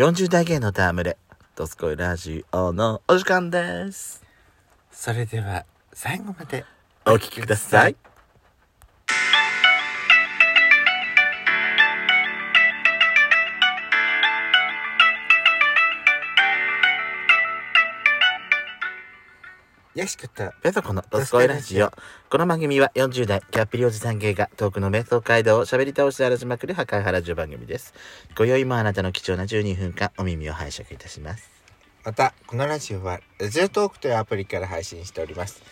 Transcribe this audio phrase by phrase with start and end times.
[0.00, 1.18] 40代芸のタームレ、
[1.54, 4.24] ドスコイラジオのお時間です。
[4.90, 6.64] それでは最後まで
[7.04, 7.96] お聞きください。
[20.00, 21.92] よしことペソコのドスコイラジオ。
[22.30, 27.92] この番組は40代キャッピリおじさん芸が遠くの瞑想街道を喋り倒して荒らしまくる破壊原ジオ番組です。
[28.34, 31.50] 今宵もあなたの貴重な12分間お耳を拝借いたします。
[32.02, 35.62] またこのラジオはラジオトークというアプリから配信しております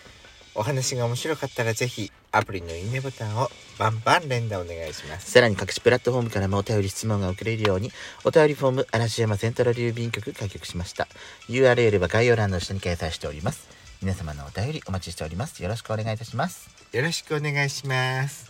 [0.54, 7.90] お話が面白かったらぜひアプリのいいねボタンをバンバン連打お願いしますさらに各種プラットフォームからもお便り質問が送れるように
[8.24, 11.08] お便りフォーム嵐山セントラル郵便局開局しました
[11.48, 15.60] URL は概要欄の下に掲載しております皆様のお便りお待ちしております。
[15.60, 16.70] よろしくお願いいたします。
[16.92, 18.48] よろしくお願いします。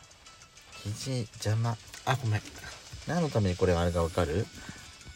[0.84, 1.74] 肘邪魔。
[2.04, 2.40] あごめん。
[3.06, 4.46] 何のためにこれあれがわかる？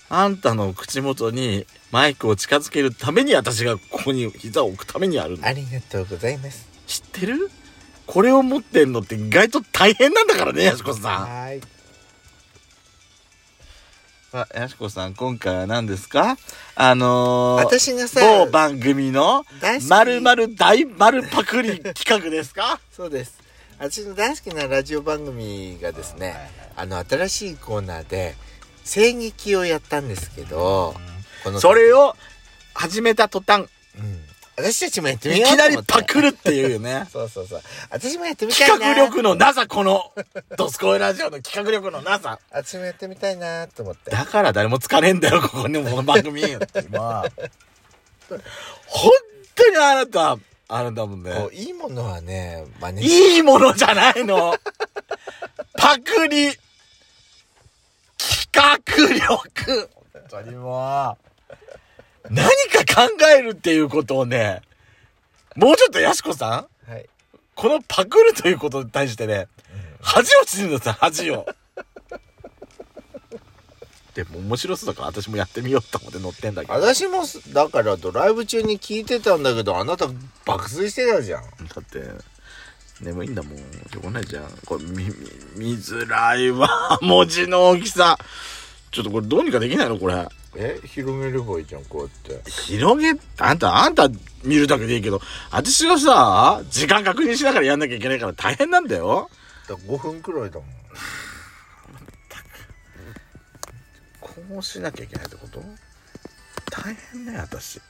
[0.09, 5.47] あんたの口元にマイクを近づけるために私がここに膝を置くためにあるの。
[5.47, 6.67] ありがとうございます。
[6.87, 7.51] 知ってる？
[8.07, 11.03] これを持ってんのって意外と大変なんだからねやしこさん。
[11.03, 11.61] はーい
[14.33, 16.39] さあやしこさん今回は何ですか？
[16.75, 19.45] あのー、私がさ某番組の
[19.91, 22.81] まるまる大丸パクリ企画ですか？
[22.91, 23.39] そうです。
[23.79, 28.35] 私の大好きなラジオ番組がですねあの新しいコーナーで
[28.87, 30.95] 声劇をやったんですけど
[31.61, 32.17] それを
[32.75, 33.61] 始めた途端。
[33.61, 33.69] うん
[34.57, 37.07] 私たちもやってみいようきなりパるクるっていうよね。
[37.13, 37.63] そうそうそう。
[37.91, 38.75] 私もやってみたいな。
[38.75, 40.13] 企画力のなさこの
[40.57, 42.39] ドスコイラジオの企画力のなさ。
[42.51, 44.11] 私もやってみたいなと思って。
[44.11, 46.43] だから誰も疲れんだよここにもこの番組。
[46.91, 47.31] ま あ
[48.87, 49.11] 本
[49.55, 51.49] 当にあなたあなたもね。
[51.53, 54.55] いいものはね真似しいいものじゃないの。
[55.79, 56.53] パクリ、
[58.17, 58.79] 企画
[59.09, 59.91] 力。
[60.13, 61.32] 本当にもう、
[62.31, 62.47] 何
[62.87, 64.63] か考えるっていうことをね、
[65.57, 67.07] もうちょっとやしこさん、はい、
[67.55, 69.49] このパクるということに対してね、
[70.01, 71.47] 恥を知るんださい、恥を。
[74.15, 76.75] でも面白そうだから私もやってみようと思って乗ってんだけど。
[76.75, 77.25] だ私も
[77.55, 80.07] だからドライブ中に聞いてたんだけどあなた
[80.45, 82.03] 爆睡してたじゃんって、
[83.03, 83.59] 眠いんだもん。
[83.59, 84.45] しょうがないじゃん。
[84.65, 85.13] これ、見、見、
[85.57, 86.99] 見づらいわ。
[87.03, 88.19] 文字の大きさ。
[88.91, 90.29] ちょっとこれどうにかできないのこれ。
[90.55, 92.07] え広げればいいじゃんこうや
[92.39, 94.09] って広げ、あんた、あんた
[94.45, 95.21] 見るだけでいいけど、
[95.51, 99.31] 私がさ、時間確認しながらやんなきゃいけないから大変なんだよ。
[99.69, 100.69] だ5分くらいだもん
[104.21, 105.63] こうしなきゃいけないってこと？
[106.71, 107.81] 大変だよ、私。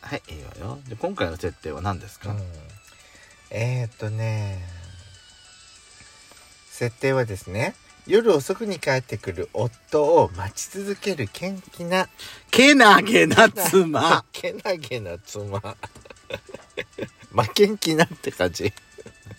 [0.00, 0.78] はい、いいわよ。
[0.88, 2.40] で、今回の設定は何ですか、うん
[3.52, 4.64] えー、っとね
[6.70, 7.74] 設定はですね
[8.06, 12.08] 夜遅くに帰ってくる夫を待ち続ける元気な
[12.50, 14.24] けなげな妻。
[14.32, 15.60] けなげな妻。
[17.32, 18.72] まあ元気なって感じ。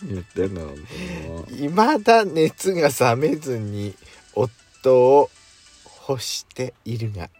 [0.04, 1.96] 言ってんの、本当にもう。
[1.96, 3.94] 未だ熱が冷めずに
[4.34, 5.30] 夫を
[6.08, 7.30] 欲しているが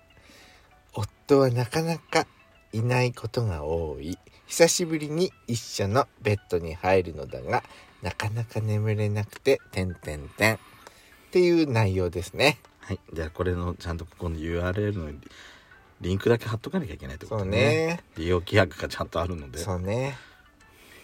[0.92, 2.26] 夫はなかなか
[2.72, 4.18] いないことが多い。
[4.46, 7.64] 久しぶりに一緒のベッドに入るのだが
[8.02, 10.58] なかなか眠れなくて「てんてんてん」
[11.32, 13.00] っていう内容ですねはい。
[13.14, 15.10] じゃあこれのちゃんとここの URL の
[16.02, 17.50] リンクだけ貼っとかなきゃいけないってことね。
[17.58, 19.58] ね利用規約がちゃんとあるので。
[19.58, 20.18] そうね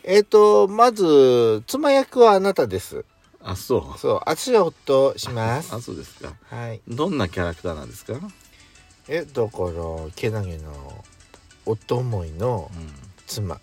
[0.04, 3.06] えっ、とまず妻役はあなたです
[3.42, 3.98] あ、そう。
[3.98, 6.34] そう私は夫しますあ、そうですか。
[6.54, 8.12] はいどんなキャラクターなんですか？
[8.12, 8.20] うん。
[9.08, 10.68] えだからけなげな
[11.64, 12.70] 夫思いの
[13.26, 13.58] 妻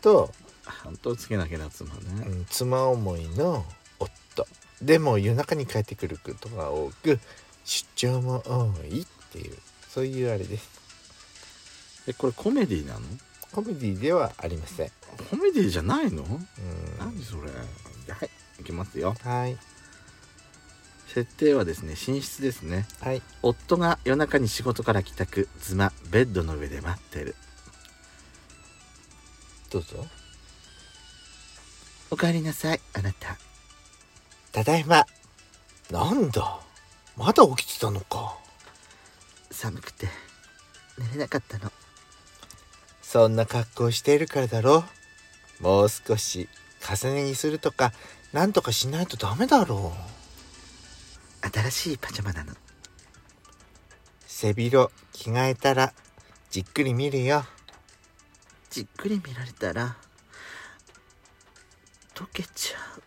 [0.00, 0.30] と、
[0.84, 2.42] 本当つけなきゃな妻うね。
[2.42, 3.64] ん、妻思いの
[3.98, 4.46] 夫
[4.82, 7.18] でも夜中に帰ってくることが多く
[7.64, 9.56] 出張も多いっていう
[9.88, 10.68] そういうあれです
[12.06, 13.00] え、これコメディなの？
[13.52, 14.90] コメディではありません、
[15.30, 16.22] コメディじゃないの？
[16.22, 16.48] うん、
[16.98, 17.42] 何それ？
[18.12, 18.30] はい。
[18.60, 19.14] いきますよ。
[19.22, 19.56] はい
[21.06, 22.86] 設定はですね、寝室ですね。
[23.00, 27.36] はい夫が夜中に仕事から帰宅、妻、ベッドの上で待ってる。
[29.70, 30.06] どうぞ
[32.10, 33.38] お帰りなさい、あなた。
[34.54, 35.04] ただいま
[35.90, 36.60] なんだ？
[37.16, 38.38] まだ起きてたのか
[39.50, 40.08] 寒くて、
[40.96, 41.72] 寝れなかったの。
[43.02, 44.84] そんな格好しているからだろ
[45.60, 46.48] もう少し
[46.80, 47.92] 重ね着するとか
[48.32, 49.92] なんとかしないとダメだろ
[51.42, 52.54] う新しいパジャマなの。
[54.26, 55.92] 背広着替えたら
[56.50, 57.44] じっくり見るよ
[58.70, 59.96] じっくり見られたら、
[62.14, 63.02] 溶けちゃう。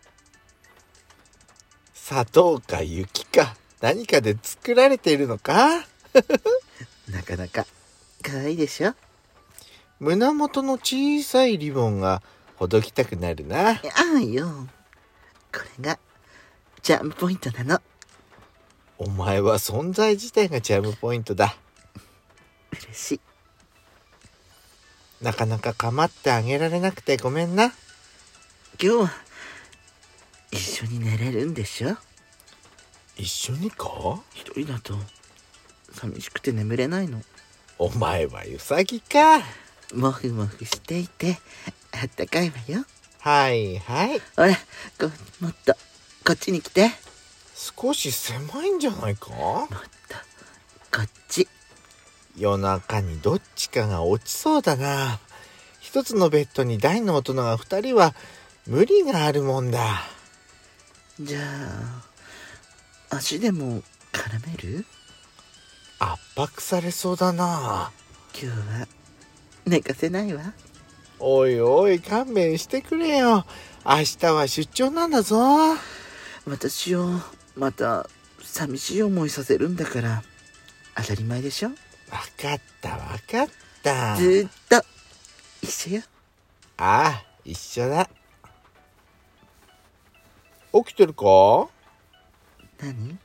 [2.08, 5.84] 砂糖か雪か何かで作られているのか？
[7.10, 7.66] なかなか
[8.22, 8.94] 可愛いでしょ？
[10.00, 12.22] 胸元の小さいリボンが
[12.56, 13.72] ほどきたくなるな。
[13.72, 13.80] あ
[14.16, 14.66] あよ
[15.52, 15.98] これが
[16.80, 17.82] チャームポイントなの
[18.96, 21.56] お前は存在自体がチャームポイントだ。
[22.72, 23.20] 嬉しい
[25.22, 27.64] なかなか構ってあげられなくてごめんな。
[27.66, 27.74] 今
[28.78, 29.10] 日は
[30.50, 31.96] 一緒に寝れるんでしょ？
[33.16, 34.20] 一緒にか？
[34.34, 34.94] 一人だと
[35.92, 37.20] 寂しくて眠れないの
[37.78, 39.40] お前はウサギか。
[39.94, 41.38] もふもふしていて
[41.92, 42.84] あったかいわよ
[43.20, 44.20] はいはい。
[44.36, 44.54] ほら
[44.98, 45.10] こ
[45.40, 45.74] もっと
[46.24, 46.90] こっちに来てもっ
[47.54, 49.28] 少し狭いんじゃないか？
[49.28, 51.48] とこっち
[52.36, 55.18] 夜中にどっちかが落ちそうだな。
[55.80, 58.14] 一つのベッドに大の大人が二人は
[58.66, 60.02] 無理があるもんだ。
[61.20, 61.40] じゃ
[63.10, 63.82] あ足でも
[64.12, 64.84] 絡める？
[65.98, 67.90] 圧迫されそうだな。
[68.40, 68.88] 今日は
[69.66, 70.52] 寝かせないわ
[71.18, 73.44] おいおい勘弁してくれよ。
[73.84, 75.74] 明日は出張なんだぞ。
[76.46, 77.08] 私を
[77.56, 78.08] また
[78.40, 80.22] 寂しい思いさせるんだから
[80.96, 81.74] 当たり前でしょわ
[82.40, 82.98] かったわ
[83.28, 83.48] かっ
[83.82, 84.16] た。
[84.16, 84.86] ずーっと
[85.62, 86.02] 一緒よ
[86.76, 88.08] ああ、一緒だ。
[90.72, 91.68] 起きてるか？
[92.80, 93.18] 何？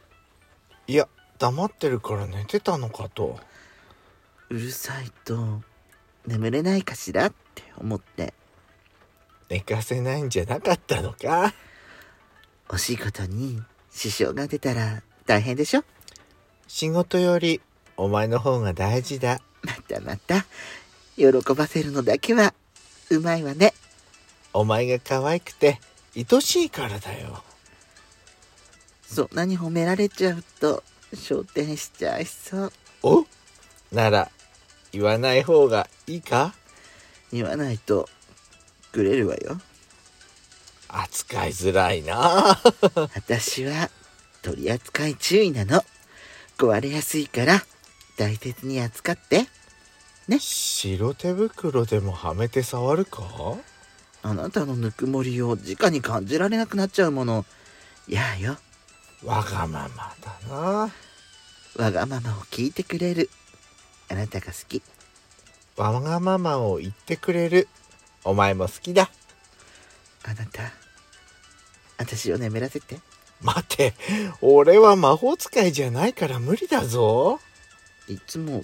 [0.88, 1.07] いや、
[1.40, 3.40] 黙ってるから寝てたのかと。
[4.50, 5.62] うるさいと
[6.25, 8.34] 眠れないかしらって思って。
[9.50, 11.54] 寝かせないんじゃなかったのか？
[12.69, 13.62] お仕事に
[13.92, 15.84] 支障が出たら大変でしょ？
[16.68, 17.62] 仕事より
[17.98, 19.42] お前の方が大事だ。
[19.62, 20.46] またまた
[21.16, 22.54] 喜ばせるのだけは
[23.10, 23.74] うまいわね。
[24.54, 25.80] お前が可愛くて
[26.15, 27.44] 愛しいからだよ。
[29.04, 30.83] そんなに褒められちゃうと
[31.13, 32.74] 焦点しちゃいそう。
[33.04, 33.25] お？
[33.92, 34.31] なら、
[34.92, 36.54] 言わない方がいいか？
[37.31, 38.10] 言わないと
[38.92, 39.60] くれるわよ。
[40.88, 42.60] 扱いづらいな。
[43.15, 43.89] 私は
[44.44, 45.83] 取り扱い注意なの。
[46.57, 47.62] 壊れやすいから
[48.18, 49.48] 大切に扱って。
[50.39, 53.24] 白手袋でもはめて触るか？
[54.24, 57.46] あなたのぬくもりを直に感じられなくなっちゃうもの
[58.08, 58.58] やあよ
[59.24, 60.92] わがままだな。
[61.75, 63.30] わがままを聞いてくれる
[64.10, 64.81] あなたが好き
[65.75, 67.68] わがままを言ってくれる。
[68.24, 69.10] お前も好きだ。
[70.24, 70.72] あなた
[71.98, 73.00] 私を眠らせて
[73.42, 73.94] 待て、
[74.40, 77.40] 俺は魔法使いじゃないから無理だぞ。
[78.08, 78.64] いつも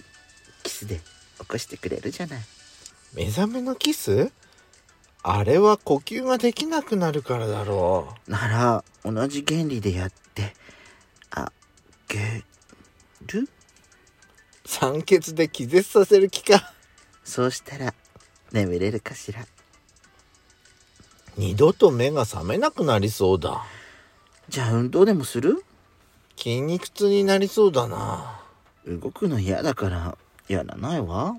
[0.64, 1.02] キスで
[1.40, 2.42] 起こしてくれるじゃない
[3.14, 4.32] 目覚めのキス？
[5.22, 10.54] あれは呼吸ができなくなるからだろなら同じ原理でやって
[11.32, 11.52] あ
[12.08, 12.44] げ
[13.28, 13.42] る？
[13.42, 13.50] う。
[14.66, 16.74] 酸欠で気絶させる気か。
[17.24, 17.94] そうしたら
[18.52, 19.46] 眠れるかしら？
[21.38, 23.64] 二度と目が覚めなくなりそうだ。
[24.48, 25.64] じゃあ運動でもする？
[26.38, 28.40] 筋肉痛になりそうだな。
[28.88, 30.18] 動くの嫌だから
[30.48, 31.36] やらないわ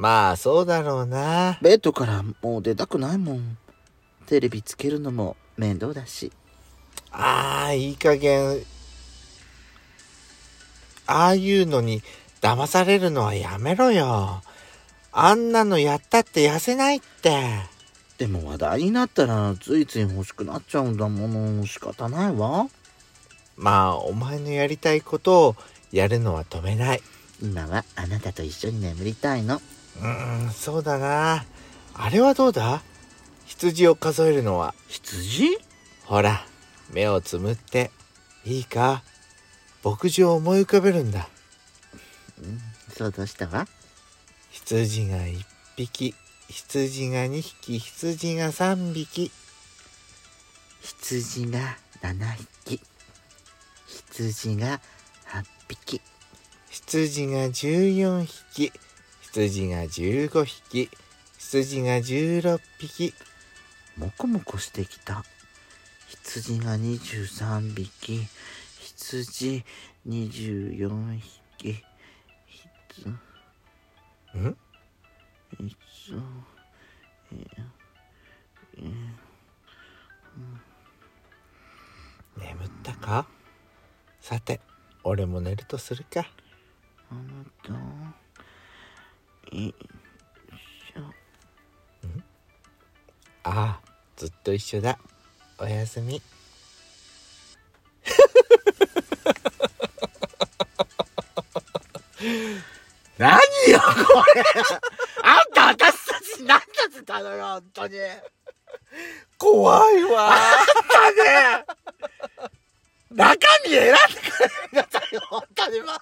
[0.00, 1.58] まあそうだろうな。
[1.60, 3.58] ベッドからもう出たくないもん
[4.24, 6.32] テレビつけるのも面倒だし
[7.12, 8.62] ああ、いい加減。
[11.06, 12.02] ああいうのに
[12.40, 14.42] 騙されるのはやめろよ。
[15.12, 17.38] あんなのやったって痩せないって。
[18.16, 22.68] でも話題になったらついつい欲しくなっちゃうんだもの仕方ないわ
[23.58, 25.56] まあ、お前のやりたいことを
[25.92, 27.02] やるのは止めない。
[27.42, 29.60] 今はあなたと一緒に眠りたいの
[29.98, 31.44] うーん、そうだな。
[31.94, 32.82] あれはどうだ？
[33.46, 34.74] 羊を数えるのは。
[34.88, 35.58] 羊？
[36.04, 36.46] ほら、
[36.90, 37.90] 目をつむって。
[38.44, 39.02] いいか？
[39.84, 41.28] 牧場を思い浮かべるんだ。
[42.96, 43.66] 想像したわ？
[44.50, 45.44] 羊が1
[45.76, 46.14] 匹、
[46.48, 49.30] 羊が2匹、羊が3匹。
[50.82, 52.80] 羊が7匹
[53.98, 54.80] 羊が
[55.26, 56.00] 8匹
[56.70, 58.72] 羊が14匹、
[59.32, 60.90] 羊が15匹、
[61.38, 63.14] 羊が16匹。
[63.96, 65.24] もこもこしてきた。
[66.08, 68.26] 羊が23匹。
[68.80, 69.64] 羊
[70.08, 71.20] 24
[71.58, 71.84] 匹。
[72.88, 73.08] 羊
[74.36, 74.56] ん？
[75.60, 76.16] 羊
[82.36, 83.28] 眠ったか？
[84.20, 84.60] さて、
[85.04, 86.26] 俺も寝るとするか。
[87.12, 88.19] あなた
[89.52, 89.74] い
[93.42, 93.80] ああ、
[94.16, 94.96] ずっと一緒だ。
[95.58, 96.22] おやすみ。
[103.18, 103.40] 何
[103.70, 104.44] よ、これ。
[105.22, 107.98] あんた私たちに何させたのよ、本当に。
[109.38, 110.36] 怖いわ。
[110.92, 111.64] だね。
[113.10, 113.94] 中身選んで
[114.30, 114.38] く
[114.74, 115.94] れるんだよ、本当にもう。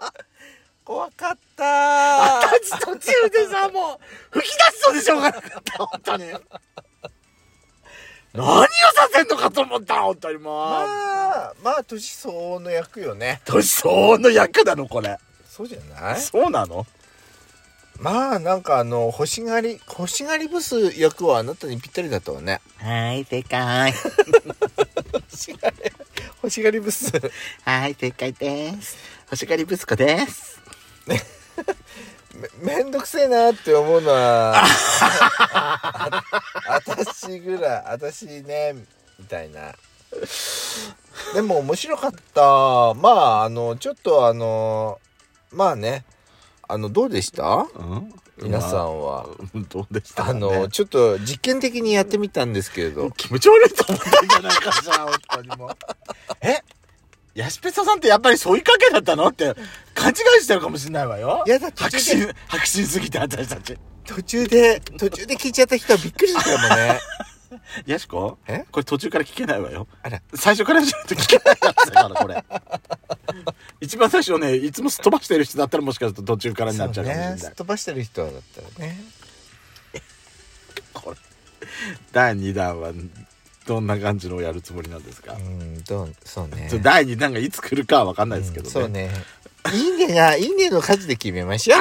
[0.89, 1.65] 怖かった。
[1.65, 4.01] 私途中でさ、も
[4.33, 6.25] う、吹き出しそうでしょうがなかった、本当に。
[8.33, 10.55] 何をさせんのかと思った、本当にもう。
[10.55, 10.85] ま
[11.51, 13.43] あ、まあ、年相応の役よね。
[13.45, 15.19] 年相応の役なの、これ。
[15.47, 16.21] そうじゃない？
[16.23, 16.87] そうなの？
[17.99, 22.63] まあ、なんかあの、欲しがり、欲しがりブス役はあなたにぴったりだったわね。
[22.79, 23.93] はい、正解。
[25.13, 25.77] 欲しがり、
[26.43, 27.13] 欲しがりブス。
[27.67, 28.97] はい、正解です。
[29.29, 30.59] 星狩りブスコです。
[32.63, 34.55] めめんどくせえなって思うのは、
[35.53, 36.21] あ
[36.69, 38.75] 私ぐらい、私ね、
[39.19, 39.73] みたいな。
[41.35, 42.95] でも面白かった。
[42.95, 45.01] まあ、あの、ちょっとあの、
[45.51, 46.05] まあね、
[46.69, 47.67] あの、どうでした？
[47.75, 48.15] うん？
[48.41, 49.27] 皆さんは。
[49.55, 50.47] うんどうでしたかね？
[50.47, 53.11] あの、ちょっと実験的にやってみたんですけれど。
[53.17, 55.71] 気持ち悪いと思ってんじゃないかしら、本当にもう。
[56.43, 56.63] え？
[57.39, 59.29] ヤシペサさんってやっぱりそういうかけだったの？
[59.29, 59.55] って
[59.95, 61.45] 勘違いしてるかもしれないわよ。
[61.47, 63.79] いやだって白真、白真すぎて私たち。
[64.05, 66.99] 途中で、途中で聞いちゃった人はびっくりするかもね。
[67.87, 68.65] ヤシコえ？
[68.73, 69.87] これ途中から聞けないわよ。
[70.03, 72.45] あら、最初からじゃないと聞けないやつだから、これ。
[73.81, 77.39] 一番最初ね、いつもすっ飛ばしてる人だったらもしかすると途中からになっちゃうかもしれない。
[77.39, 79.01] そうねすっ飛ばしてる人だったらね。
[80.93, 81.17] これ。
[82.11, 82.93] 第2弾は
[83.69, 86.71] どんな感じのをやるつもりなんですか、うん、どう、そうね。
[86.83, 88.71] 第2弾がいつ来るかは分かんないですけどね。
[88.71, 89.11] そうね。
[89.75, 91.79] いいねが、いいねの数で決めましょう。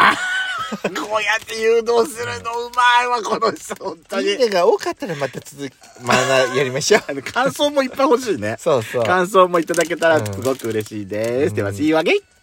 [0.93, 4.31] こうやって誘導するのうまいわ、この人、本当に。
[4.31, 7.21] いいねが多かったらまた続き、まだやりましょう。
[7.23, 8.57] 感想もいっぱい欲しいね。
[8.59, 9.05] そうそう。
[9.05, 11.51] 感想もいただけたらすごく嬉しいです。
[11.51, 12.36] うんでは、See you again!